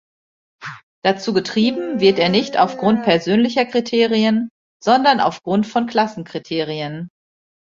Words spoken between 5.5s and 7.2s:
von Klassenkriterien.